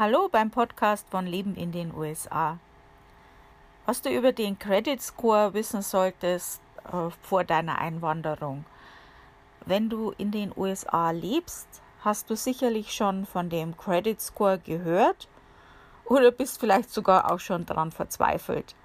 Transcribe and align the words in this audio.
Hallo 0.00 0.28
beim 0.30 0.52
Podcast 0.52 1.08
von 1.10 1.26
Leben 1.26 1.56
in 1.56 1.72
den 1.72 1.92
USA. 1.92 2.58
Was 3.84 4.00
du 4.00 4.10
über 4.10 4.30
den 4.30 4.56
Credit 4.56 5.02
Score 5.02 5.54
wissen 5.54 5.82
solltest 5.82 6.60
äh, 6.84 7.10
vor 7.20 7.42
deiner 7.42 7.80
Einwanderung. 7.80 8.64
Wenn 9.66 9.88
du 9.90 10.12
in 10.16 10.30
den 10.30 10.52
USA 10.56 11.10
lebst, 11.10 11.66
hast 12.04 12.30
du 12.30 12.36
sicherlich 12.36 12.94
schon 12.94 13.26
von 13.26 13.50
dem 13.50 13.76
Credit 13.76 14.20
Score 14.20 14.60
gehört 14.60 15.26
oder 16.04 16.30
bist 16.30 16.60
vielleicht 16.60 16.90
sogar 16.90 17.32
auch 17.32 17.40
schon 17.40 17.66
daran 17.66 17.90
verzweifelt. 17.90 18.76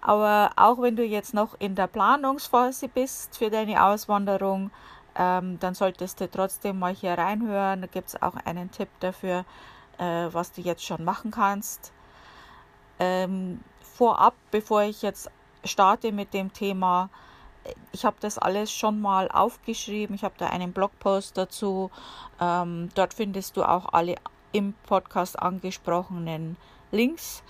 Aber 0.00 0.52
auch 0.54 0.80
wenn 0.80 0.94
du 0.94 1.02
jetzt 1.02 1.34
noch 1.34 1.56
in 1.58 1.74
der 1.74 1.88
Planungsphase 1.88 2.86
bist 2.86 3.36
für 3.36 3.50
deine 3.50 3.82
Auswanderung, 3.82 4.70
ähm, 5.16 5.58
dann 5.58 5.74
solltest 5.74 6.20
du 6.20 6.30
trotzdem 6.30 6.78
mal 6.78 6.94
hier 6.94 7.14
reinhören. 7.14 7.80
Da 7.80 7.88
gibt 7.88 8.10
es 8.10 8.22
auch 8.22 8.36
einen 8.44 8.70
Tipp 8.70 8.90
dafür, 9.00 9.44
äh, 9.98 10.28
was 10.32 10.52
du 10.52 10.60
jetzt 10.60 10.84
schon 10.84 11.04
machen 11.04 11.30
kannst. 11.30 11.92
Ähm, 12.98 13.60
vorab, 13.80 14.34
bevor 14.50 14.82
ich 14.82 15.02
jetzt 15.02 15.30
starte 15.64 16.12
mit 16.12 16.34
dem 16.34 16.52
Thema, 16.52 17.10
ich 17.92 18.04
habe 18.04 18.16
das 18.20 18.38
alles 18.38 18.72
schon 18.72 19.00
mal 19.00 19.28
aufgeschrieben. 19.28 20.14
Ich 20.14 20.24
habe 20.24 20.34
da 20.38 20.48
einen 20.48 20.72
Blogpost 20.72 21.36
dazu. 21.36 21.90
Ähm, 22.40 22.88
dort 22.94 23.14
findest 23.14 23.56
du 23.56 23.64
auch 23.64 23.92
alle 23.92 24.16
im 24.52 24.74
Podcast 24.86 25.38
angesprochenen 25.38 26.56
Links. 26.90 27.42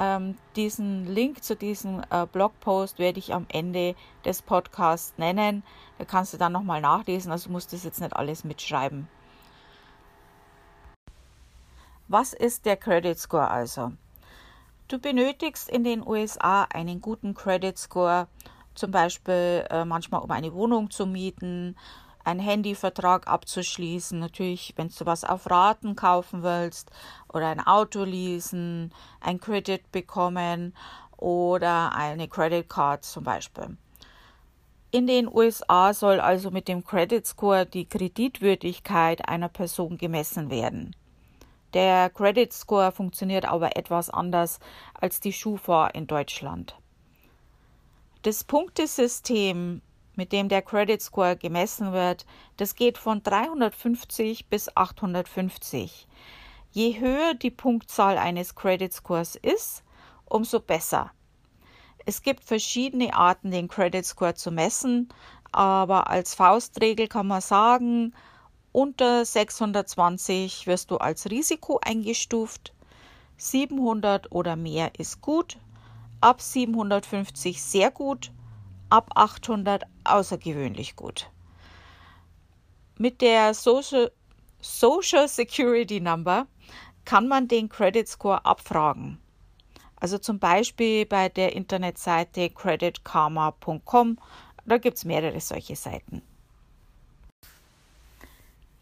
Ähm, 0.00 0.38
diesen 0.56 1.06
Link 1.06 1.44
zu 1.44 1.54
diesem 1.54 2.02
äh, 2.10 2.26
Blogpost 2.26 2.98
werde 2.98 3.18
ich 3.18 3.34
am 3.34 3.46
Ende 3.48 3.94
des 4.24 4.42
Podcasts 4.42 5.14
nennen. 5.18 5.62
Da 5.98 6.04
kannst 6.04 6.32
du 6.32 6.38
dann 6.38 6.52
nochmal 6.52 6.80
nachlesen. 6.80 7.30
Also 7.30 7.50
musst 7.50 7.72
du 7.72 7.76
das 7.76 7.84
jetzt 7.84 8.00
nicht 8.00 8.16
alles 8.16 8.44
mitschreiben. 8.44 9.08
Was 12.14 12.34
ist 12.34 12.66
der 12.66 12.76
Credit 12.76 13.18
Score 13.18 13.48
also? 13.48 13.92
Du 14.86 14.98
benötigst 14.98 15.70
in 15.70 15.82
den 15.82 16.06
USA 16.06 16.64
einen 16.64 17.00
guten 17.00 17.32
Credit 17.32 17.78
Score, 17.78 18.28
zum 18.74 18.90
Beispiel 18.90 19.64
äh, 19.70 19.86
manchmal 19.86 20.20
um 20.20 20.30
eine 20.30 20.52
Wohnung 20.52 20.90
zu 20.90 21.06
mieten, 21.06 21.74
einen 22.22 22.40
Handyvertrag 22.40 23.26
abzuschließen, 23.26 24.18
natürlich, 24.18 24.74
wenn 24.76 24.88
du 24.88 25.06
was 25.06 25.24
auf 25.24 25.50
Raten 25.50 25.96
kaufen 25.96 26.42
willst 26.42 26.90
oder 27.32 27.46
ein 27.46 27.60
Auto 27.60 28.04
leasen, 28.04 28.92
ein 29.22 29.40
Credit 29.40 29.90
bekommen 29.90 30.74
oder 31.16 31.94
eine 31.96 32.28
Credit 32.28 32.68
Card 32.68 33.06
zum 33.06 33.24
Beispiel. 33.24 33.78
In 34.90 35.06
den 35.06 35.34
USA 35.34 35.94
soll 35.94 36.20
also 36.20 36.50
mit 36.50 36.68
dem 36.68 36.84
Credit 36.84 37.26
Score 37.26 37.64
die 37.64 37.86
Kreditwürdigkeit 37.86 39.26
einer 39.26 39.48
Person 39.48 39.96
gemessen 39.96 40.50
werden. 40.50 40.94
Der 41.74 42.10
Credit 42.10 42.52
Score 42.52 42.92
funktioniert 42.92 43.46
aber 43.46 43.76
etwas 43.76 44.10
anders 44.10 44.60
als 44.94 45.20
die 45.20 45.32
Schufa 45.32 45.86
in 45.88 46.06
Deutschland. 46.06 46.76
Das 48.22 48.44
Punktesystem, 48.44 49.80
mit 50.14 50.32
dem 50.32 50.48
der 50.48 50.62
Credit 50.62 51.00
Score 51.00 51.36
gemessen 51.36 51.92
wird, 51.92 52.26
das 52.58 52.74
geht 52.74 52.98
von 52.98 53.22
350 53.22 54.48
bis 54.48 54.76
850. 54.76 56.06
Je 56.72 57.00
höher 57.00 57.34
die 57.34 57.50
Punktzahl 57.50 58.18
eines 58.18 58.54
Credit 58.54 58.92
Scores 58.92 59.36
ist, 59.36 59.82
umso 60.26 60.60
besser. 60.60 61.10
Es 62.04 62.22
gibt 62.22 62.44
verschiedene 62.44 63.14
Arten, 63.14 63.50
den 63.50 63.68
Credit 63.68 64.04
Score 64.04 64.34
zu 64.34 64.50
messen, 64.50 65.08
aber 65.52 66.08
als 66.10 66.34
Faustregel 66.34 67.08
kann 67.08 67.26
man 67.26 67.40
sagen, 67.40 68.14
unter 68.72 69.24
620 69.24 70.66
wirst 70.66 70.90
du 70.90 70.96
als 70.96 71.30
Risiko 71.30 71.78
eingestuft. 71.82 72.72
700 73.36 74.32
oder 74.32 74.56
mehr 74.56 74.92
ist 74.98 75.20
gut. 75.20 75.58
Ab 76.20 76.40
750 76.40 77.62
sehr 77.62 77.90
gut. 77.90 78.32
Ab 78.88 79.10
800 79.14 79.84
außergewöhnlich 80.04 80.96
gut. 80.96 81.30
Mit 82.98 83.20
der 83.20 83.54
Social, 83.54 84.10
Security 84.60 86.00
Number 86.00 86.46
kann 87.04 87.26
man 87.28 87.48
den 87.48 87.68
Credit 87.68 88.06
Score 88.06 88.44
abfragen. 88.44 89.18
Also 89.96 90.18
zum 90.18 90.38
Beispiel 90.38 91.06
bei 91.06 91.28
der 91.28 91.54
Internetseite 91.54 92.50
creditkarma.com. 92.50 94.18
Da 94.64 94.78
gibt 94.78 94.98
es 94.98 95.04
mehrere 95.04 95.40
solche 95.40 95.76
Seiten. 95.76 96.22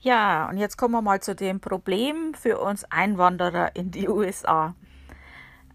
Ja, 0.02 0.48
und 0.48 0.56
jetzt 0.56 0.78
kommen 0.78 0.94
wir 0.94 1.02
mal 1.02 1.20
zu 1.20 1.34
dem 1.34 1.60
Problem 1.60 2.32
für 2.32 2.58
uns 2.58 2.84
Einwanderer 2.84 3.76
in 3.76 3.90
die 3.90 4.08
USA. 4.08 4.74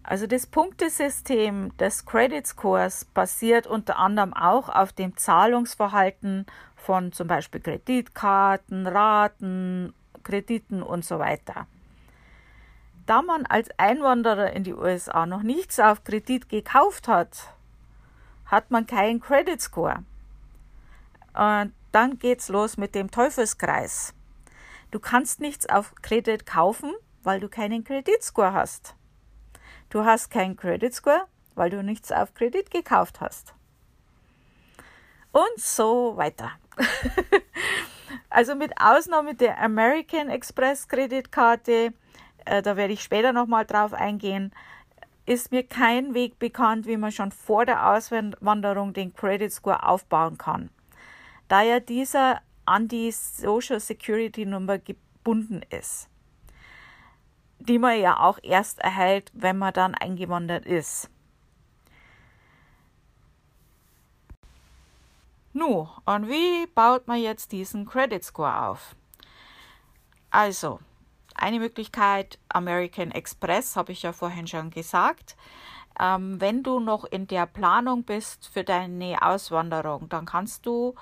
Also 0.02 0.26
das 0.26 0.48
Punktesystem 0.48 1.76
des 1.76 2.04
Credit 2.06 2.44
Scores 2.44 3.04
basiert 3.04 3.68
unter 3.68 3.98
anderem 3.98 4.34
auch 4.34 4.68
auf 4.68 4.92
dem 4.92 5.16
Zahlungsverhalten 5.16 6.46
von 6.74 7.12
zum 7.12 7.28
Beispiel 7.28 7.60
Kreditkarten, 7.60 8.88
Raten, 8.88 9.94
Krediten 10.24 10.82
und 10.82 11.04
so 11.04 11.20
weiter. 11.20 11.68
Da 13.06 13.22
man 13.22 13.46
als 13.46 13.68
Einwanderer 13.78 14.52
in 14.52 14.64
die 14.64 14.74
USA 14.74 15.26
noch 15.26 15.44
nichts 15.44 15.78
auf 15.78 16.02
Kredit 16.02 16.48
gekauft 16.48 17.06
hat, 17.06 17.54
hat 18.46 18.72
man 18.72 18.88
keinen 18.88 19.20
Credit 19.20 19.60
Score. 19.60 20.02
Und 21.32 21.72
dann 21.92 22.18
geht's 22.18 22.48
los 22.48 22.76
mit 22.76 22.96
dem 22.96 23.12
Teufelskreis. 23.12 24.15
Du 24.96 25.00
kannst 25.00 25.42
nichts 25.42 25.68
auf 25.68 25.94
Kredit 26.00 26.46
kaufen, 26.46 26.94
weil 27.22 27.38
du 27.38 27.50
keinen 27.50 27.84
Kreditscore 27.84 28.54
hast. 28.54 28.96
Du 29.90 30.06
hast 30.06 30.30
keinen 30.30 30.56
Credit 30.56 30.94
Score, 30.94 31.26
weil 31.54 31.68
du 31.68 31.82
nichts 31.82 32.10
auf 32.10 32.32
Kredit 32.32 32.70
gekauft 32.70 33.20
hast. 33.20 33.52
Und 35.32 35.58
so 35.58 36.16
weiter. 36.16 36.52
also 38.30 38.54
mit 38.54 38.72
Ausnahme 38.80 39.34
der 39.34 39.60
American 39.60 40.30
Express 40.30 40.88
Kreditkarte, 40.88 41.92
äh, 42.46 42.62
da 42.62 42.78
werde 42.78 42.94
ich 42.94 43.02
später 43.02 43.34
nochmal 43.34 43.66
drauf 43.66 43.92
eingehen, 43.92 44.50
ist 45.26 45.52
mir 45.52 45.62
kein 45.62 46.14
Weg 46.14 46.38
bekannt, 46.38 46.86
wie 46.86 46.96
man 46.96 47.12
schon 47.12 47.32
vor 47.32 47.66
der 47.66 47.90
Auswanderung 47.90 48.94
den 48.94 49.12
Credit 49.12 49.52
Score 49.52 49.86
aufbauen 49.86 50.38
kann. 50.38 50.70
Da 51.48 51.60
ja 51.60 51.80
dieser 51.80 52.40
an 52.66 52.88
die 52.88 53.10
Social 53.10 53.80
Security 53.80 54.44
Nummer 54.44 54.78
gebunden 54.78 55.62
ist, 55.70 56.08
die 57.58 57.78
man 57.78 57.98
ja 58.00 58.20
auch 58.20 58.38
erst 58.42 58.80
erhält, 58.80 59.30
wenn 59.34 59.58
man 59.58 59.72
dann 59.72 59.94
eingewandert 59.94 60.66
ist. 60.66 61.08
Nu, 65.52 65.88
und 66.04 66.28
wie 66.28 66.66
baut 66.74 67.08
man 67.08 67.18
jetzt 67.18 67.50
diesen 67.50 67.86
Credit 67.86 68.22
Score 68.22 68.66
auf? 68.66 68.94
Also, 70.30 70.80
eine 71.34 71.58
Möglichkeit, 71.58 72.38
American 72.50 73.10
Express, 73.10 73.74
habe 73.74 73.92
ich 73.92 74.02
ja 74.02 74.12
vorhin 74.12 74.46
schon 74.46 74.70
gesagt. 74.70 75.34
Ähm, 75.98 76.40
wenn 76.42 76.62
du 76.62 76.78
noch 76.78 77.04
in 77.04 77.26
der 77.26 77.46
Planung 77.46 78.04
bist 78.04 78.48
für 78.48 78.64
deine 78.64 79.22
Auswanderung, 79.22 80.10
dann 80.10 80.26
kannst 80.26 80.66
du 80.66 80.94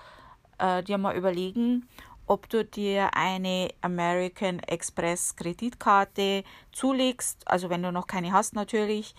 äh, 0.58 0.82
dir 0.82 0.98
mal 0.98 1.16
überlegen, 1.16 1.88
ob 2.26 2.48
du 2.48 2.64
dir 2.64 3.14
eine 3.14 3.68
American 3.82 4.58
Express 4.60 5.36
Kreditkarte 5.36 6.44
zulegst, 6.72 7.46
also 7.46 7.70
wenn 7.70 7.82
du 7.82 7.92
noch 7.92 8.06
keine 8.06 8.32
hast 8.32 8.54
natürlich, 8.54 9.14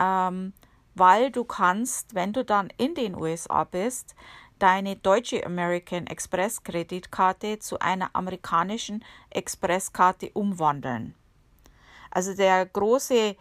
ähm, 0.00 0.52
weil 0.94 1.30
du 1.30 1.44
kannst, 1.44 2.14
wenn 2.14 2.32
du 2.32 2.44
dann 2.44 2.70
in 2.76 2.94
den 2.94 3.14
USA 3.14 3.64
bist, 3.64 4.14
deine 4.58 4.96
deutsche 4.96 5.44
American 5.44 6.06
Express 6.06 6.62
Kreditkarte 6.62 7.58
zu 7.58 7.80
einer 7.80 8.10
amerikanischen 8.12 9.04
Expresskarte 9.30 10.30
umwandeln. 10.34 11.14
Also 12.10 12.34
der 12.34 12.66
große 12.66 13.36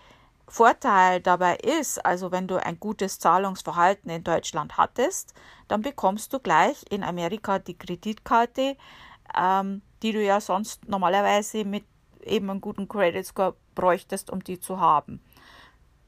Vorteil 0.52 1.22
dabei 1.22 1.56
ist, 1.56 2.06
also 2.06 2.34
wenn 2.34 2.46
du 2.46 2.58
ein 2.58 2.78
gutes 2.78 3.20
Zahlungsverhalten 3.20 4.12
in 4.12 4.26
Deutschland 4.26 4.78
hattest, 4.78 5.34
dann 5.70 5.82
bekommst 5.82 6.34
du 6.34 6.40
gleich 6.40 6.84
in 6.90 7.06
Amerika 7.06 7.58
die 7.58 7.78
Kreditkarte, 7.78 8.76
ähm, 9.34 9.82
die 10.04 10.12
du 10.12 10.22
ja 10.22 10.42
sonst 10.42 10.90
normalerweise 10.90 11.64
mit 11.64 11.86
eben 12.26 12.50
einem 12.50 12.60
guten 12.60 12.90
Credit 12.90 13.26
Score 13.26 13.56
bräuchtest, 13.76 14.30
um 14.30 14.44
die 14.44 14.60
zu 14.60 14.78
haben. 14.78 15.24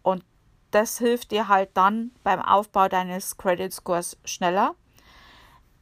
Und 0.01 0.25
das 0.71 0.97
hilft 0.97 1.31
dir 1.31 1.47
halt 1.47 1.69
dann 1.75 2.11
beim 2.23 2.41
Aufbau 2.41 2.89
deines 2.89 3.37
Credit 3.37 3.71
Scores 3.71 4.17
schneller. 4.25 4.75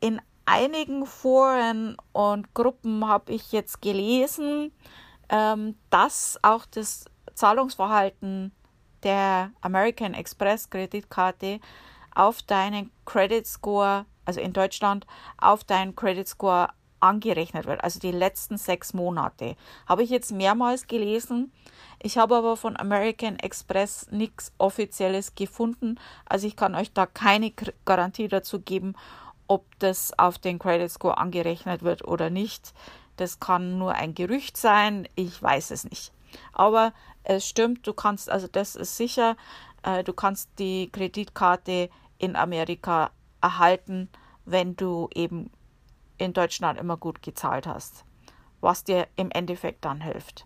In 0.01 0.21
einigen 0.45 1.07
Foren 1.07 1.97
und 2.11 2.53
Gruppen 2.53 3.07
habe 3.07 3.31
ich 3.31 3.51
jetzt 3.53 3.81
gelesen, 3.81 4.71
ähm, 5.29 5.75
dass 5.89 6.37
auch 6.43 6.67
das 6.67 7.05
Zahlungsverhalten 7.41 8.51
der 9.01 9.49
American 9.61 10.13
Express 10.13 10.69
Kreditkarte 10.69 11.59
auf 12.13 12.43
deinen 12.43 12.91
Credit 13.05 13.47
Score, 13.47 14.05
also 14.25 14.39
in 14.39 14.53
Deutschland, 14.53 15.07
auf 15.39 15.63
deinen 15.63 15.95
Credit 15.95 16.27
Score 16.27 16.67
angerechnet 16.99 17.65
wird, 17.65 17.83
also 17.83 17.99
die 17.99 18.11
letzten 18.11 18.59
sechs 18.59 18.93
Monate. 18.93 19.55
Habe 19.87 20.03
ich 20.03 20.11
jetzt 20.11 20.31
mehrmals 20.31 20.85
gelesen. 20.85 21.51
Ich 21.99 22.19
habe 22.19 22.35
aber 22.35 22.57
von 22.57 22.77
American 22.77 23.39
Express 23.39 24.11
nichts 24.11 24.53
Offizielles 24.59 25.33
gefunden. 25.33 25.99
Also 26.25 26.45
ich 26.45 26.55
kann 26.55 26.75
euch 26.75 26.93
da 26.93 27.07
keine 27.07 27.53
Garantie 27.85 28.27
dazu 28.27 28.59
geben, 28.59 28.93
ob 29.47 29.65
das 29.79 30.13
auf 30.19 30.37
den 30.37 30.59
Credit 30.59 30.91
Score 30.91 31.17
angerechnet 31.17 31.81
wird 31.81 32.07
oder 32.07 32.29
nicht. 32.29 32.75
Das 33.17 33.39
kann 33.39 33.79
nur 33.79 33.93
ein 33.93 34.13
Gerücht 34.13 34.57
sein. 34.57 35.07
Ich 35.15 35.41
weiß 35.41 35.71
es 35.71 35.85
nicht. 35.85 36.13
Aber 36.53 36.93
es 37.23 37.47
stimmt, 37.47 37.85
du 37.85 37.93
kannst, 37.93 38.29
also 38.29 38.47
das 38.47 38.75
ist 38.75 38.97
sicher, 38.97 39.35
äh, 39.83 40.03
du 40.03 40.13
kannst 40.13 40.49
die 40.59 40.89
Kreditkarte 40.91 41.89
in 42.17 42.35
Amerika 42.35 43.11
erhalten, 43.41 44.09
wenn 44.45 44.75
du 44.75 45.09
eben 45.13 45.51
in 46.17 46.33
Deutschland 46.33 46.79
immer 46.79 46.97
gut 46.97 47.21
gezahlt 47.21 47.65
hast, 47.67 48.05
was 48.59 48.83
dir 48.83 49.07
im 49.15 49.31
Endeffekt 49.31 49.85
dann 49.85 50.01
hilft. 50.01 50.45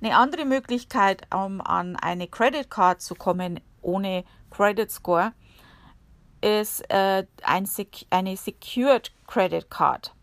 Eine 0.00 0.16
andere 0.16 0.44
Möglichkeit, 0.44 1.26
um 1.34 1.60
an 1.60 1.96
eine 1.96 2.26
Credit 2.26 2.68
Card 2.68 3.00
zu 3.00 3.14
kommen 3.14 3.60
ohne 3.82 4.24
Credit 4.50 4.90
Score, 4.90 5.32
ist 6.40 6.80
äh, 6.90 7.24
ein 7.42 7.68
eine 8.10 8.36
Secured 8.36 9.12
Credit 9.26 9.70
Card. 9.70 10.14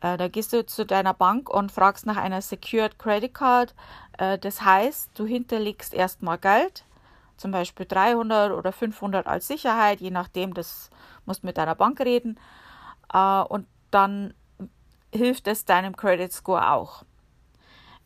Äh, 0.00 0.16
da 0.16 0.28
gehst 0.28 0.52
du 0.52 0.64
zu 0.64 0.86
deiner 0.86 1.14
Bank 1.14 1.48
und 1.48 1.72
fragst 1.72 2.06
nach 2.06 2.16
einer 2.16 2.40
Secured 2.40 2.98
Credit 2.98 3.32
Card. 3.32 3.74
Äh, 4.18 4.38
das 4.38 4.62
heißt, 4.62 5.10
du 5.14 5.26
hinterlegst 5.26 5.94
erstmal 5.94 6.38
Geld, 6.38 6.84
zum 7.36 7.50
Beispiel 7.50 7.86
300 7.86 8.52
oder 8.52 8.72
500 8.72 9.26
als 9.26 9.46
Sicherheit, 9.46 10.00
je 10.00 10.10
nachdem, 10.10 10.54
das 10.54 10.90
musst 11.26 11.44
mit 11.44 11.58
deiner 11.58 11.74
Bank 11.74 12.00
reden. 12.00 12.38
Äh, 13.12 13.42
und 13.42 13.66
dann 13.90 14.34
hilft 15.12 15.46
es 15.48 15.64
deinem 15.64 15.96
Credit 15.96 16.32
Score 16.32 16.70
auch. 16.70 17.04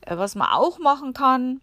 Was 0.06 0.34
man 0.34 0.48
auch 0.48 0.78
machen 0.78 1.14
kann, 1.14 1.60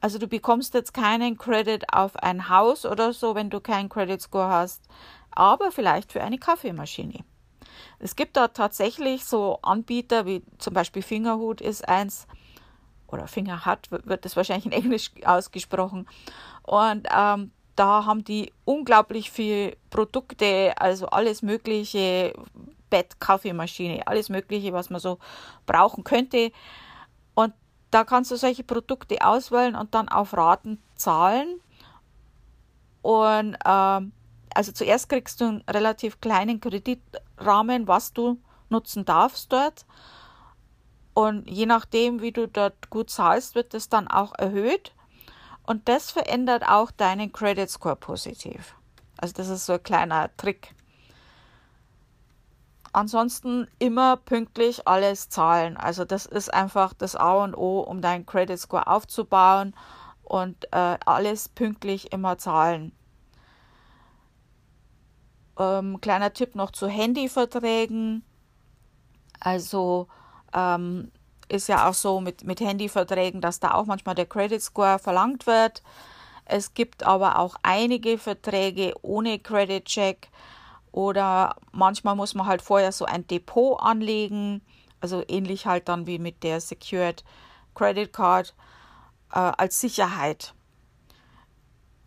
also 0.00 0.18
du 0.18 0.26
bekommst 0.26 0.74
jetzt 0.74 0.94
keinen 0.94 1.38
Credit 1.38 1.92
auf 1.92 2.16
ein 2.16 2.48
Haus 2.48 2.84
oder 2.84 3.12
so, 3.12 3.34
wenn 3.34 3.50
du 3.50 3.60
keinen 3.60 3.88
Credit 3.88 4.20
Score 4.20 4.48
hast, 4.48 4.82
aber 5.30 5.70
vielleicht 5.70 6.12
für 6.12 6.22
eine 6.22 6.38
Kaffeemaschine. 6.38 7.24
Es 7.98 8.16
gibt 8.16 8.36
da 8.36 8.48
tatsächlich 8.48 9.24
so 9.24 9.58
Anbieter, 9.62 10.26
wie 10.26 10.42
zum 10.58 10.74
Beispiel 10.74 11.02
Fingerhut 11.02 11.60
ist 11.60 11.88
eins, 11.88 12.26
oder 13.08 13.26
Fingerhut 13.28 13.90
wird 13.90 14.24
das 14.24 14.36
wahrscheinlich 14.36 14.66
in 14.66 14.72
Englisch 14.72 15.10
ausgesprochen. 15.24 16.08
Und 16.62 17.06
ähm, 17.14 17.52
da 17.76 18.04
haben 18.06 18.24
die 18.24 18.52
unglaublich 18.64 19.30
viele 19.30 19.76
Produkte, 19.90 20.72
also 20.76 21.06
alles 21.06 21.42
Mögliche, 21.42 22.32
Bett, 22.90 23.20
Kaffeemaschine, 23.20 24.06
alles 24.06 24.28
Mögliche, 24.28 24.72
was 24.72 24.90
man 24.90 25.00
so 25.00 25.18
brauchen 25.66 26.04
könnte. 26.04 26.52
Und 27.34 27.54
da 27.90 28.04
kannst 28.04 28.30
du 28.30 28.36
solche 28.36 28.64
Produkte 28.64 29.24
auswählen 29.24 29.74
und 29.74 29.94
dann 29.94 30.08
auf 30.08 30.34
Raten 30.36 30.82
zahlen. 30.94 31.60
Und 33.02 33.56
ähm, 33.64 34.12
also 34.54 34.72
zuerst 34.72 35.08
kriegst 35.08 35.40
du 35.40 35.46
einen 35.46 35.64
relativ 35.68 36.20
kleinen 36.20 36.60
Kreditrahmen, 36.60 37.88
was 37.88 38.12
du 38.12 38.38
nutzen 38.68 39.04
darfst 39.04 39.52
dort. 39.52 39.86
Und 41.14 41.48
je 41.48 41.66
nachdem, 41.66 42.22
wie 42.22 42.32
du 42.32 42.48
dort 42.48 42.90
gut 42.90 43.10
zahlst, 43.10 43.54
wird 43.54 43.74
das 43.74 43.88
dann 43.88 44.08
auch 44.08 44.32
erhöht. 44.38 44.92
Und 45.64 45.88
das 45.88 46.10
verändert 46.10 46.66
auch 46.66 46.90
deinen 46.90 47.32
Credit 47.32 47.70
Score 47.70 47.96
positiv. 47.96 48.74
Also 49.18 49.34
das 49.34 49.48
ist 49.48 49.66
so 49.66 49.74
ein 49.74 49.82
kleiner 49.82 50.34
Trick. 50.36 50.74
Ansonsten 52.92 53.68
immer 53.78 54.16
pünktlich 54.16 54.86
alles 54.86 55.28
zahlen. 55.28 55.76
Also 55.76 56.04
das 56.04 56.26
ist 56.26 56.52
einfach 56.52 56.92
das 56.92 57.16
A 57.16 57.44
und 57.44 57.54
O, 57.54 57.80
um 57.80 58.02
deinen 58.02 58.26
Credit 58.26 58.58
Score 58.58 58.86
aufzubauen 58.86 59.74
und 60.24 60.64
äh, 60.72 60.98
alles 61.06 61.48
pünktlich 61.48 62.12
immer 62.12 62.36
zahlen. 62.38 62.92
Ähm, 65.62 66.00
kleiner 66.00 66.32
Tipp 66.32 66.54
noch 66.54 66.72
zu 66.72 66.88
Handyverträgen. 66.88 68.24
Also 69.40 70.08
ähm, 70.52 71.10
ist 71.48 71.68
ja 71.68 71.88
auch 71.88 71.94
so 71.94 72.20
mit, 72.20 72.44
mit 72.44 72.60
Handyverträgen, 72.60 73.40
dass 73.40 73.60
da 73.60 73.74
auch 73.74 73.86
manchmal 73.86 74.14
der 74.14 74.26
Credit 74.26 74.60
Score 74.60 74.98
verlangt 74.98 75.46
wird. 75.46 75.82
Es 76.44 76.74
gibt 76.74 77.04
aber 77.04 77.38
auch 77.38 77.56
einige 77.62 78.18
Verträge 78.18 78.94
ohne 79.02 79.38
Credit 79.38 79.84
Check 79.84 80.28
oder 80.90 81.56
manchmal 81.70 82.16
muss 82.16 82.34
man 82.34 82.46
halt 82.46 82.62
vorher 82.62 82.92
so 82.92 83.04
ein 83.04 83.26
Depot 83.26 83.80
anlegen, 83.80 84.60
also 85.00 85.22
ähnlich 85.28 85.66
halt 85.66 85.88
dann 85.88 86.06
wie 86.06 86.18
mit 86.18 86.42
der 86.42 86.60
Secured 86.60 87.24
Credit 87.74 88.12
Card 88.12 88.54
äh, 89.32 89.38
als 89.38 89.80
Sicherheit. 89.80 90.54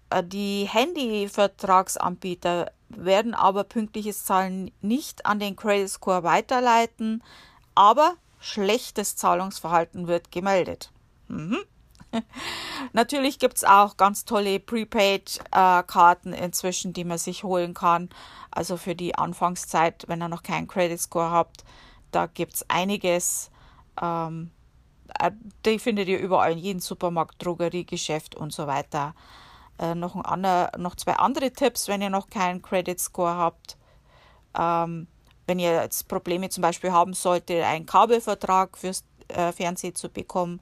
Äh, 0.10 0.24
die 0.24 0.68
Handyvertragsanbieter 0.72 2.72
werden 2.90 3.34
aber 3.34 3.64
pünktliches 3.64 4.26
Zahlen 4.26 4.72
nicht 4.82 5.26
an 5.26 5.40
den 5.40 5.56
Credit 5.56 5.90
Score 5.90 6.24
weiterleiten, 6.24 7.24
aber 7.74 8.16
schlechtes 8.40 9.16
Zahlungsverhalten 9.16 10.08
wird 10.08 10.32
gemeldet. 10.32 10.92
Mhm. 11.28 11.58
Natürlich 12.94 13.40
gibt 13.40 13.58
es 13.58 13.64
auch 13.64 13.98
ganz 13.98 14.26
tolle 14.26 14.60
Prepaid-Karten 14.60 16.34
inzwischen, 16.34 16.94
die 16.94 17.04
man 17.04 17.18
sich 17.18 17.44
holen 17.44 17.74
kann. 17.74 18.10
Also 18.52 18.78
für 18.78 18.96
die 18.96 19.16
Anfangszeit, 19.16 20.06
wenn 20.08 20.22
ihr 20.22 20.30
noch 20.30 20.44
keinen 20.44 20.68
Credit 20.68 21.00
Score 21.00 21.32
habt, 21.32 21.66
da 22.12 22.28
gibt 22.28 22.54
es 22.54 22.70
einiges. 22.70 23.50
Ähm, 24.02 24.52
äh, 25.20 25.32
die 25.66 25.80
findet 25.80 26.08
ihr 26.08 26.20
überall 26.20 26.54
in 26.54 26.60
jedem 26.60 26.80
Supermarkt, 26.80 27.44
Drogeriegeschäft 27.44 28.36
und 28.36 28.54
so 28.54 28.68
weiter. 28.68 29.14
Äh, 29.78 29.96
noch, 29.96 30.16
ein 30.16 30.22
ander, 30.22 30.72
noch 30.78 30.96
zwei 30.96 31.14
andere 31.14 31.52
Tipps, 31.52 31.88
wenn 31.88 32.02
ihr 32.02 32.10
noch 32.10 32.30
keinen 32.30 32.62
Credit 32.62 33.00
Score 33.00 33.36
habt. 33.36 33.78
Ähm, 34.58 35.08
wenn 35.48 35.60
ihr 35.60 35.82
jetzt 35.82 36.08
Probleme 36.08 36.50
zum 36.50 36.62
Beispiel 36.62 36.92
haben 36.92 37.14
solltet, 37.14 37.64
einen 37.64 37.86
Kabelvertrag 37.86 38.78
fürs 38.78 39.04
äh, 39.28 39.52
Fernsehen 39.52 39.96
zu 39.96 40.10
bekommen, 40.10 40.62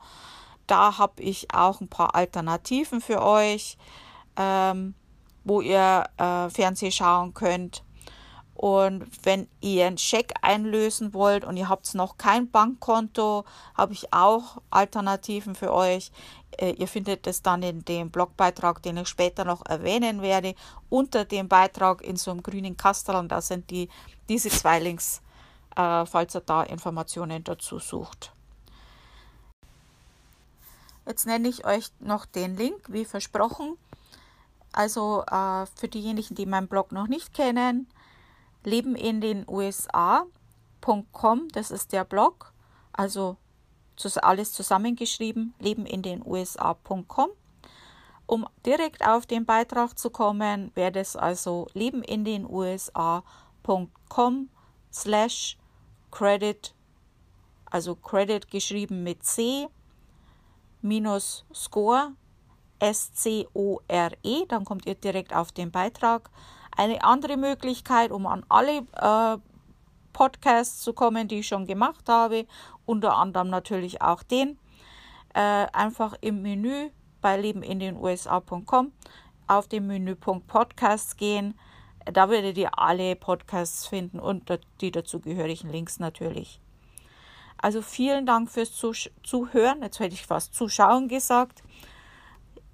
da 0.68 0.98
habe 0.98 1.22
ich 1.22 1.54
auch 1.54 1.82
ein 1.82 1.90
paar 1.90 2.16
Alternativen 2.16 3.02
für 3.02 3.22
euch, 3.22 3.78
ähm, 4.38 4.96
wo 5.44 5.62
ihr 5.62 6.06
äh, 6.18 6.50
Fernsehen 6.50 6.92
schauen 6.92 7.34
könnt. 7.34 7.84
Und 8.64 9.06
wenn 9.24 9.50
ihr 9.60 9.88
einen 9.88 9.98
Scheck 9.98 10.36
einlösen 10.42 11.14
wollt 11.14 11.44
und 11.44 11.58
ihr 11.58 11.68
habt 11.68 11.94
noch 11.96 12.18
kein 12.18 12.50
Bankkonto, 12.50 13.44
habe 13.76 13.92
ich 13.92 14.14
auch 14.14 14.62
Alternativen 14.70 15.54
für 15.54 15.74
euch. 15.74 16.14
Äh, 16.52 16.72
ihr 16.72 16.88
findet 16.88 17.28
es 17.28 17.42
dann 17.42 17.62
in 17.62 17.84
dem 17.84 18.10
Blogbeitrag, 18.10 18.82
den 18.82 18.96
ich 18.96 19.10
später 19.10 19.44
noch 19.44 19.66
erwähnen 19.66 20.22
werde, 20.22 20.56
unter 20.90 21.26
dem 21.26 21.50
Beitrag 21.50 22.04
in 22.04 22.16
so 22.16 22.32
einem 22.32 22.42
grünen 22.42 22.78
Kastel. 22.78 23.28
Da 23.28 23.42
sind 23.42 23.70
die, 23.70 23.90
diese 24.30 24.48
zwei 24.48 24.80
Links, 24.80 25.22
äh, 25.76 26.06
falls 26.06 26.34
ihr 26.34 26.40
da 26.40 26.64
Informationen 26.64 27.44
dazu 27.44 27.80
sucht. 27.80 28.32
Jetzt 31.06 31.26
nenne 31.26 31.50
ich 31.50 31.66
euch 31.66 31.92
noch 32.00 32.26
den 32.26 32.56
Link, 32.56 32.80
wie 32.88 33.04
versprochen. 33.04 33.76
Also 34.72 35.26
äh, 35.30 35.66
für 35.76 35.90
diejenigen, 35.90 36.36
die 36.36 36.46
meinen 36.46 36.70
Blog 36.70 36.94
noch 36.94 37.08
nicht 37.08 37.34
kennen, 37.34 37.88
leben 38.66 38.96
in 38.96 39.22
den 39.22 39.46
USA.com, 39.48 41.48
das 41.50 41.70
ist 41.72 41.94
der 41.94 42.06
Blog. 42.06 42.54
Also 42.92 43.38
alles 44.22 44.54
zusammengeschrieben, 44.54 45.54
leben 45.60 45.86
in 45.86 46.02
den 46.02 46.26
USA.com. 46.26 47.30
Um 48.26 48.48
direkt 48.66 49.06
auf 49.06 49.26
den 49.26 49.46
Beitrag 49.46 50.00
zu 50.00 50.10
kommen, 50.10 50.72
wäre 50.76 51.00
es 51.00 51.16
also 51.16 51.68
leben 51.74 52.04
in 52.04 52.26
den 52.26 52.50
USA.com 52.50 54.50
slash 54.92 55.58
credit, 56.12 56.74
also 57.66 57.96
credit 57.96 58.50
geschrieben 58.50 59.04
mit 59.04 59.24
C, 59.24 59.68
minus 60.82 61.46
score, 61.54 62.14
S-C-O-R-E, 62.80 64.46
dann 64.48 64.66
kommt 64.66 64.86
ihr 64.86 64.96
direkt 64.96 65.34
auf 65.34 65.52
den 65.52 65.72
Beitrag. 65.72 66.30
Eine 66.76 67.04
andere 67.04 67.38
Möglichkeit, 67.38 68.12
um 68.12 68.26
an 68.26 68.46
alle 68.50 68.86
äh, 68.96 69.38
Podcasts 70.14 70.82
zu 70.82 70.94
kommen, 70.94 71.28
die 71.28 71.40
ich 71.40 71.48
schon 71.48 71.66
gemacht 71.66 72.08
habe, 72.08 72.46
unter 72.86 73.18
anderem 73.18 73.50
natürlich 73.50 74.02
auch 74.02 74.24
den. 74.24 74.58
Äh, 75.34 75.68
einfach 75.74 76.16
im 76.22 76.42
Menü 76.42 76.90
bei 77.22 77.38
lebenindenusa.com 77.38 78.92
auf 79.48 79.68
den 79.68 79.88
Menüpunkt 79.88 80.48
Podcasts 80.48 81.18
gehen. 81.18 81.58
Da 82.06 82.30
werdet 82.30 82.58
ihr 82.58 82.78
alle 82.78 83.16
Podcasts 83.16 83.88
finden 83.88 84.20
und 84.20 84.44
die 84.82 84.92
dazugehörigen 84.92 85.70
Links 85.70 86.00
natürlich. 86.00 86.60
Also 87.58 87.82
vielen 87.82 88.26
Dank 88.26 88.52
fürs 88.52 88.74
Zuhören. 88.76 89.82
Jetzt 89.82 90.00
hätte 90.00 90.14
ich 90.14 90.26
fast 90.26 90.54
Zuschauen 90.54 91.08
gesagt. 91.08 91.64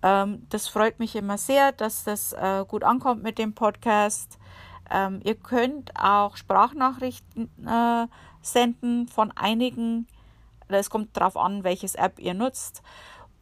Ähm, 0.02 0.46
das 0.50 0.68
freut 0.68 1.00
mich 1.00 1.16
immer 1.16 1.38
sehr, 1.38 1.72
dass 1.72 2.04
das 2.04 2.34
äh, 2.34 2.66
gut 2.68 2.84
ankommt 2.84 3.24
mit 3.24 3.38
dem 3.38 3.54
Podcast. 3.54 4.38
Ähm, 4.90 5.20
ihr 5.24 5.36
könnt 5.36 5.92
auch 5.96 6.36
Sprachnachrichten 6.36 7.50
äh, 7.66 8.08
senden 8.42 9.08
von 9.08 9.32
einigen. 9.32 10.08
Es 10.68 10.90
kommt 10.90 11.16
darauf 11.18 11.38
an, 11.38 11.64
welches 11.64 11.96
App 11.96 12.20
ihr 12.20 12.34
nutzt. 12.34 12.82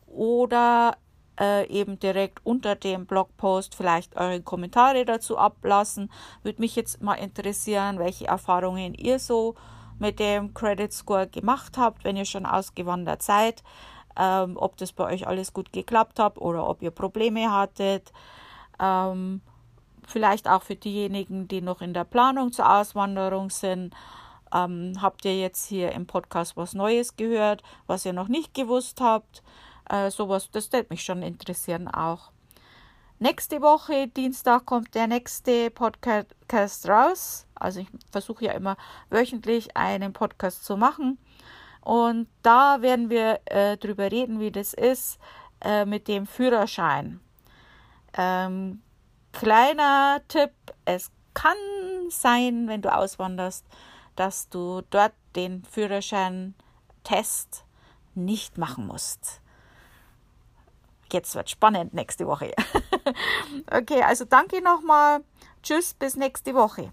Oder 0.07 0.97
äh, 1.39 1.67
eben 1.69 1.99
direkt 1.99 2.45
unter 2.45 2.75
dem 2.75 3.05
Blogpost 3.05 3.75
vielleicht 3.75 4.15
eure 4.15 4.41
Kommentare 4.41 5.05
dazu 5.05 5.37
ablassen. 5.37 6.11
Würde 6.43 6.61
mich 6.61 6.75
jetzt 6.75 7.01
mal 7.01 7.15
interessieren, 7.15 7.99
welche 7.99 8.27
Erfahrungen 8.27 8.93
ihr 8.93 9.19
so 9.19 9.55
mit 9.99 10.19
dem 10.19 10.53
Credit 10.53 10.91
Score 10.91 11.27
gemacht 11.27 11.77
habt, 11.77 12.03
wenn 12.03 12.17
ihr 12.17 12.25
schon 12.25 12.45
ausgewandert 12.45 13.23
seid. 13.23 13.63
Ähm, 14.17 14.57
ob 14.57 14.77
das 14.77 14.93
bei 14.93 15.05
euch 15.05 15.27
alles 15.27 15.53
gut 15.53 15.71
geklappt 15.71 16.19
hat 16.19 16.37
oder 16.39 16.67
ob 16.67 16.81
ihr 16.81 16.91
Probleme 16.91 17.51
hattet. 17.51 18.11
Ähm, 18.79 19.41
vielleicht 20.07 20.47
auch 20.47 20.63
für 20.63 20.75
diejenigen, 20.75 21.47
die 21.47 21.61
noch 21.61 21.81
in 21.81 21.93
der 21.93 22.05
Planung 22.05 22.51
zur 22.51 22.71
Auswanderung 22.71 23.49
sind. 23.49 23.93
Ähm, 24.53 24.93
habt 25.01 25.25
ihr 25.25 25.37
jetzt 25.37 25.67
hier 25.67 25.91
im 25.91 26.07
Podcast 26.07 26.55
was 26.55 26.73
Neues 26.73 27.15
gehört, 27.15 27.61
was 27.85 28.05
ihr 28.05 28.13
noch 28.13 28.29
nicht 28.29 28.53
gewusst 28.53 29.01
habt? 29.01 29.43
Äh, 29.89 30.09
sowas, 30.09 30.49
das 30.51 30.71
würde 30.71 30.87
mich 30.89 31.03
schon 31.03 31.21
interessieren 31.21 31.87
auch. 31.87 32.31
Nächste 33.19 33.61
Woche, 33.61 34.07
Dienstag, 34.07 34.65
kommt 34.65 34.93
der 34.93 35.07
nächste 35.07 35.71
Podcast 35.71 36.87
raus. 36.87 37.47
Also 37.55 37.79
ich 37.79 37.87
versuche 38.11 38.45
ja 38.45 38.51
immer 38.51 38.77
wöchentlich 39.09 39.75
einen 39.75 40.13
Podcast 40.13 40.63
zu 40.63 40.77
machen. 40.77 41.17
Und 41.87 42.27
da 42.41 42.81
werden 42.81 43.09
wir 43.09 43.39
äh, 43.45 43.77
drüber 43.77 44.11
reden, 44.11 44.41
wie 44.41 44.51
das 44.51 44.73
ist 44.73 45.19
äh, 45.63 45.85
mit 45.85 46.09
dem 46.09 46.27
Führerschein. 46.27 47.21
Ähm, 48.17 48.81
kleiner 49.31 50.19
Tipp, 50.27 50.51
es 50.83 51.09
kann 51.33 51.55
sein, 52.09 52.67
wenn 52.67 52.81
du 52.81 52.93
auswanderst, 52.93 53.65
dass 54.17 54.49
du 54.49 54.81
dort 54.89 55.13
den 55.37 55.63
Führerschein-Test 55.63 57.63
nicht 58.15 58.57
machen 58.57 58.85
musst. 58.85 59.39
Jetzt 61.13 61.35
wird 61.35 61.49
spannend 61.49 61.93
nächste 61.93 62.27
Woche. 62.27 62.51
okay, 63.71 64.03
also 64.03 64.25
danke 64.25 64.61
nochmal. 64.61 65.23
Tschüss, 65.63 65.93
bis 65.93 66.17
nächste 66.17 66.53
Woche. 66.53 66.91